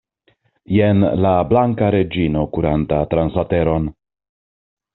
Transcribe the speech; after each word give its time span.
Jen 0.75 1.05
la 1.25 1.33
Blanka 1.51 1.91
Reĝino 1.97 2.47
kuranta 2.57 3.03
trans 3.15 3.39
la 3.41 3.47
teron! 3.55 3.89